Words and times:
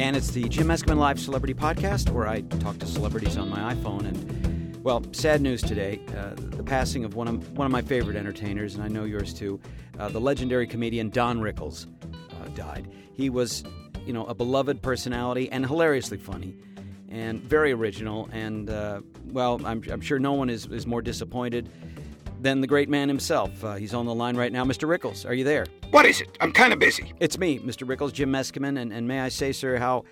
again. 0.00 0.14
It's 0.14 0.30
the 0.30 0.48
Jim 0.48 0.66
Meskimen 0.66 0.96
Live 0.96 1.20
Celebrity 1.20 1.52
Podcast, 1.52 2.08
where 2.08 2.26
I 2.26 2.40
talk 2.40 2.78
to 2.78 2.86
celebrities 2.86 3.36
on 3.36 3.50
my 3.50 3.74
iPhone. 3.74 4.06
And 4.06 4.82
well, 4.82 5.04
sad 5.12 5.42
news 5.42 5.60
today: 5.60 6.00
uh, 6.16 6.30
the 6.36 6.62
passing 6.62 7.04
of 7.04 7.16
one 7.16 7.28
of 7.28 7.52
one 7.52 7.66
of 7.66 7.70
my 7.70 7.82
favorite 7.82 8.16
entertainers, 8.16 8.74
and 8.74 8.82
I 8.82 8.88
know 8.88 9.04
yours 9.04 9.34
too. 9.34 9.60
Uh, 9.98 10.08
the 10.08 10.18
legendary 10.18 10.66
comedian 10.66 11.10
Don 11.10 11.38
Rickles 11.38 11.86
uh, 12.14 12.48
died. 12.54 12.90
He 13.12 13.28
was, 13.28 13.62
you 14.06 14.14
know, 14.14 14.24
a 14.24 14.32
beloved 14.32 14.80
personality 14.80 15.52
and 15.52 15.66
hilariously 15.66 16.16
funny, 16.16 16.56
and 17.10 17.42
very 17.42 17.70
original. 17.70 18.26
And 18.32 18.70
uh, 18.70 19.02
well, 19.26 19.60
I'm, 19.66 19.84
I'm 19.92 20.00
sure 20.00 20.18
no 20.18 20.32
one 20.32 20.48
is 20.48 20.64
is 20.64 20.86
more 20.86 21.02
disappointed 21.02 21.68
than 22.42 22.60
the 22.60 22.66
great 22.66 22.88
man 22.88 23.08
himself. 23.08 23.62
Uh, 23.62 23.74
he's 23.74 23.94
on 23.94 24.06
the 24.06 24.14
line 24.14 24.36
right 24.36 24.52
now. 24.52 24.64
Mr. 24.64 24.88
Rickles, 24.88 25.28
are 25.28 25.34
you 25.34 25.44
there? 25.44 25.66
What 25.90 26.06
is 26.06 26.20
it? 26.20 26.36
I'm 26.40 26.52
kind 26.52 26.72
of 26.72 26.78
busy. 26.78 27.12
It's 27.20 27.38
me, 27.38 27.58
Mr. 27.58 27.86
Rickles, 27.86 28.12
Jim 28.12 28.32
Meskimen, 28.32 28.80
and, 28.80 28.92
and 28.92 29.06
may 29.06 29.20
I 29.20 29.28
say, 29.28 29.52
sir, 29.52 29.76
how, 29.76 30.04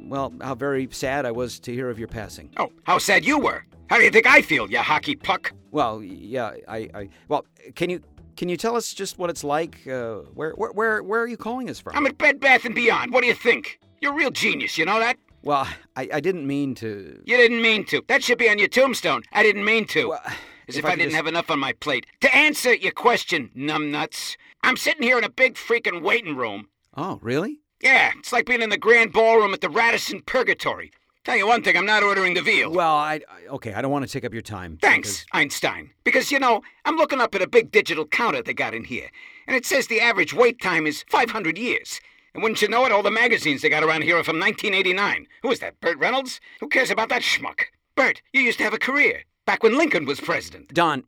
well, 0.00 0.32
how 0.40 0.54
very 0.54 0.88
sad 0.90 1.26
I 1.26 1.32
was 1.32 1.60
to 1.60 1.72
hear 1.72 1.90
of 1.90 1.98
your 1.98 2.08
passing. 2.08 2.50
Oh, 2.56 2.72
how 2.84 2.98
sad 2.98 3.24
you 3.24 3.38
were. 3.38 3.64
How 3.90 3.98
do 3.98 4.04
you 4.04 4.10
think 4.10 4.26
I 4.26 4.42
feel, 4.42 4.70
you 4.70 4.78
hockey 4.78 5.16
puck? 5.16 5.52
Well, 5.70 6.02
yeah, 6.02 6.52
I, 6.66 6.88
I 6.94 7.08
well, 7.28 7.46
can 7.74 7.90
you 7.90 8.00
can 8.36 8.48
you 8.48 8.56
tell 8.56 8.76
us 8.76 8.92
just 8.92 9.18
what 9.18 9.30
it's 9.30 9.42
like? 9.42 9.86
Uh, 9.86 10.18
where, 10.34 10.52
where, 10.52 10.70
where, 10.70 11.02
where 11.02 11.20
are 11.20 11.26
you 11.26 11.36
calling 11.36 11.68
us 11.68 11.80
from? 11.80 11.96
I'm 11.96 12.06
at 12.06 12.16
Bed 12.18 12.38
Bath 12.38 12.64
and 12.64 12.74
Beyond. 12.74 13.12
What 13.12 13.22
do 13.22 13.26
you 13.26 13.34
think? 13.34 13.80
You're 14.00 14.12
a 14.12 14.14
real 14.14 14.30
genius, 14.30 14.78
you 14.78 14.84
know 14.84 15.00
that? 15.00 15.16
Well, 15.42 15.66
I, 15.96 16.08
I 16.12 16.20
didn't 16.20 16.46
mean 16.46 16.74
to. 16.76 17.20
You 17.24 17.36
didn't 17.36 17.60
mean 17.60 17.84
to. 17.86 18.02
That 18.06 18.22
should 18.22 18.38
be 18.38 18.48
on 18.48 18.58
your 18.58 18.68
tombstone. 18.68 19.22
I 19.32 19.42
didn't 19.42 19.64
mean 19.64 19.86
to. 19.88 20.10
Well, 20.10 20.22
As 20.68 20.76
if, 20.76 20.84
I 20.84 20.88
I, 20.88 20.96
didn't 20.96 21.06
just- 21.10 21.16
have 21.16 21.26
enough 21.26 21.50
on 21.50 21.58
my 21.58 21.72
plate. 21.72 22.06
To 22.20 22.34
answer 22.34 22.74
your 22.74 22.92
question, 22.92 23.50
numbnuts, 23.56 24.36
I'm 24.62 24.76
sitting 24.76 25.02
here 25.02 25.18
in 25.18 25.24
a 25.24 25.30
big 25.30 25.54
freaking 25.54 26.02
waiting 26.02 26.36
room. 26.36 26.68
Oh, 26.96 27.18
really? 27.22 27.60
Yeah, 27.80 28.12
it's 28.18 28.32
like 28.32 28.46
being 28.46 28.60
in 28.62 28.70
the 28.70 28.76
grand 28.78 29.12
ballroom 29.12 29.54
at 29.54 29.60
the 29.60 29.70
Radisson 29.70 30.20
Purgatory. 30.22 30.90
Tell 31.24 31.36
you 31.36 31.46
one 31.46 31.62
thing, 31.62 31.76
I'm 31.76 31.86
not 31.86 32.02
ordering 32.02 32.34
the 32.34 32.42
veal. 32.42 32.72
Well, 32.72 32.94
I, 32.96 33.20
I 33.28 33.46
okay. 33.50 33.74
I 33.74 33.82
don't 33.82 33.90
want 33.90 34.06
to 34.06 34.10
take 34.10 34.24
up 34.24 34.32
your 34.32 34.42
time. 34.42 34.78
Thanks, 34.80 35.26
Einstein. 35.32 35.90
Because, 36.02 36.32
you 36.32 36.38
know, 36.38 36.62
I'm 36.84 36.96
looking 36.96 37.20
up 37.20 37.34
at 37.34 37.42
a 37.42 37.46
big 37.48 37.70
digital 37.70 38.06
counter 38.06 38.42
they 38.42 38.54
got 38.54 38.74
in 38.74 38.84
here, 38.84 39.10
and 39.46 39.54
it 39.54 39.66
says 39.66 39.86
the 39.86 40.00
average 40.00 40.32
wait 40.34 40.60
time 40.60 40.86
is 40.86 41.04
500 41.10 41.56
years. 41.58 42.00
And 42.34 42.42
wouldn't 42.42 42.62
you 42.62 42.68
know 42.68 42.84
it, 42.84 42.92
all 42.92 43.02
the 43.02 43.10
magazines 43.10 43.62
they 43.62 43.68
got 43.68 43.82
around 43.84 44.02
here 44.02 44.16
are 44.18 44.24
from 44.24 44.38
1989. 44.40 45.26
Who 45.42 45.50
is 45.50 45.60
that, 45.60 45.80
Burt 45.80 45.98
Reynolds? 45.98 46.40
Who 46.60 46.68
cares 46.68 46.90
about 46.90 47.08
that 47.10 47.22
schmuck? 47.22 47.60
Burt, 47.94 48.22
you 48.32 48.40
used 48.40 48.58
to 48.58 48.64
have 48.64 48.74
a 48.74 48.78
career, 48.78 49.22
back 49.48 49.62
when 49.62 49.78
Lincoln 49.78 50.04
was 50.04 50.20
president. 50.20 50.74
Don, 50.74 51.04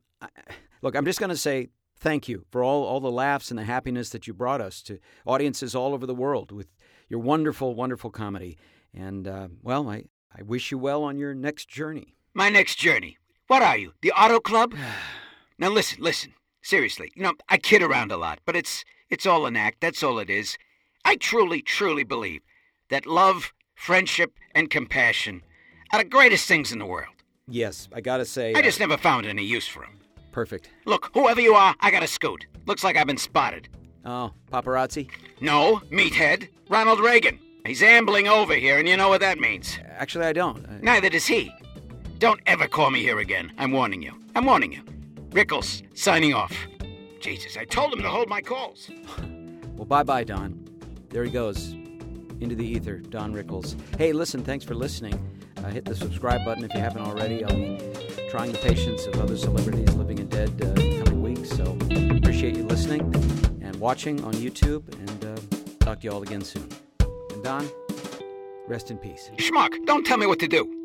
look, 0.81 0.97
I'm 0.97 1.05
just 1.05 1.21
going 1.21 1.29
to 1.29 1.37
say 1.37 1.69
thank 1.99 2.27
you 2.27 2.47
for 2.51 2.65
all, 2.65 2.85
all 2.85 2.99
the 2.99 3.11
laughs 3.11 3.51
and 3.51 3.59
the 3.59 3.65
happiness 3.65 4.09
that 4.11 4.27
you 4.27 4.33
brought 4.33 4.63
us 4.63 4.81
to 4.85 4.99
audiences 5.27 5.75
all 5.75 5.93
over 5.93 6.07
the 6.07 6.15
world 6.15 6.51
with 6.51 6.69
your 7.11 7.21
wonderful, 7.21 7.75
wonderful 7.75 8.09
comedy. 8.09 8.57
And, 8.95 9.29
uh, 9.29 9.49
well, 9.63 9.91
I, 9.91 10.05
I 10.35 10.41
wish 10.41 10.71
you 10.71 10.79
well 10.79 11.03
on 11.03 11.19
your 11.19 11.35
next 11.35 11.69
journey. 11.69 12.17
My 12.33 12.49
next 12.49 12.77
journey. 12.77 13.19
What 13.49 13.61
are 13.61 13.77
you, 13.77 13.93
the 14.01 14.13
Auto 14.13 14.41
Club? 14.41 14.75
now 15.59 15.69
listen, 15.69 16.03
listen. 16.03 16.33
Seriously, 16.63 17.13
you 17.15 17.23
know, 17.23 17.35
I 17.51 17.59
kid 17.59 17.83
around 17.83 18.11
a 18.11 18.17
lot, 18.17 18.39
but 18.47 18.57
it's 18.57 18.85
it's 19.11 19.27
all 19.27 19.45
an 19.45 19.57
act, 19.57 19.81
that's 19.81 20.03
all 20.03 20.19
it 20.19 20.31
is. 20.31 20.57
I 21.05 21.17
truly, 21.17 21.61
truly 21.61 22.05
believe 22.05 22.41
that 22.89 23.07
love, 23.07 23.53
friendship, 23.75 24.33
and 24.55 24.71
compassion 24.71 25.43
are 25.93 26.03
the 26.03 26.09
greatest 26.09 26.47
things 26.47 26.71
in 26.71 26.79
the 26.79 26.87
world. 26.87 27.20
Yes, 27.49 27.89
I 27.93 28.01
got 28.01 28.19
to 28.19 28.25
say. 28.25 28.55
I 28.55 28.61
uh, 28.61 28.63
just 28.63 28.81
never 28.81 28.97
found 28.97 29.27
any 29.27 29.45
use 29.45 29.67
for 29.67 29.81
them. 29.81 30.01
Perfect. 30.33 30.71
Look, 30.85 31.11
whoever 31.13 31.41
you 31.41 31.55
are, 31.55 31.75
I 31.81 31.91
gotta 31.91 32.07
scoot. 32.07 32.47
Looks 32.67 32.85
like 32.85 32.97
I've 32.97 33.07
been 33.07 33.17
spotted. 33.17 33.69
Oh, 34.05 34.33
paparazzi? 34.53 35.11
No, 35.41 35.83
meathead. 35.91 36.49
Ronald 36.69 37.01
Reagan. 37.01 37.39
He's 37.67 37.83
ambling 37.83 38.29
over 38.29 38.55
here, 38.55 38.79
and 38.79 38.89
you 38.89 38.97
know 38.97 39.09
what 39.09 39.21
that 39.21 39.39
means. 39.39 39.79
Actually, 39.89 40.27
I 40.27 40.33
don't. 40.33 40.65
Uh, 40.65 40.79
Neither 40.81 41.11
does 41.11 41.27
he. 41.27 41.53
Don't 42.19 42.41
ever 42.47 42.67
call 42.67 42.91
me 42.91 43.03
here 43.03 43.19
again. 43.19 43.53
I'm 43.59 43.73
warning 43.73 44.03
you. 44.03 44.15
I'm 44.35 44.47
warning 44.47 44.73
you. 44.73 44.83
Rickles, 45.31 45.83
signing 45.99 46.33
off. 46.33 46.55
Jesus, 47.21 47.57
I 47.57 47.65
told 47.65 47.93
him 47.93 48.03
to 48.03 48.09
hold 48.09 48.29
my 48.29 48.41
calls. 48.41 48.91
Well, 49.77 49.87
bye 49.87 50.03
bye, 50.03 50.25
Don. 50.25 50.63
There 51.09 51.25
he 51.25 51.31
goes. 51.31 51.71
Into 52.41 52.55
the 52.55 52.67
ether, 52.67 52.99
Don 52.99 53.33
Rickles. 53.33 53.77
Hey, 53.97 54.13
listen, 54.13 54.45
thanks 54.45 54.63
for 54.63 54.75
listening. 54.75 55.15
Uh, 55.65 55.69
hit 55.69 55.85
the 55.85 55.95
subscribe 55.95 56.45
button 56.45 56.65
if 56.65 56.73
you 56.75 56.81
haven't 56.81 57.03
already. 57.03 57.45
I'll 57.45 57.55
be 57.55 57.79
trying 58.31 58.53
the 58.53 58.59
patience 58.59 59.07
of 59.07 59.21
other 59.21 59.37
celebrities 59.37 59.93
living 59.95 60.21
and 60.21 60.31
dead 60.31 60.51
uh, 60.63 60.81
in 60.81 61.05
coming 61.05 61.23
weeks. 61.23 61.51
So 61.51 61.77
appreciate 62.17 62.57
you 62.57 62.65
listening 62.65 63.03
and 63.61 63.77
watching 63.77 64.23
on 64.25 64.33
YouTube. 64.35 64.83
And 65.09 65.25
uh, 65.25 65.85
talk 65.85 66.01
to 66.01 66.05
you 66.05 66.13
all 66.13 66.23
again 66.23 66.43
soon. 66.43 66.69
And 67.33 67.45
Don, 67.45 67.69
rest 68.69 68.91
in 68.91 68.99
peace. 68.99 69.31
Schmuck, 69.37 69.75
don't 69.87 70.07
tell 70.07 70.17
me 70.17 70.27
what 70.27 70.39
to 70.39 70.49
do. 70.49 70.80